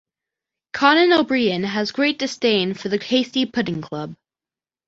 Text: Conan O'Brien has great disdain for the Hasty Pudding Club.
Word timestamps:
Conan 0.73 1.13
O'Brien 1.13 1.63
has 1.63 1.91
great 1.91 2.17
disdain 2.17 2.73
for 2.73 2.89
the 2.89 2.97
Hasty 2.97 3.45
Pudding 3.45 3.83
Club. 3.83 4.15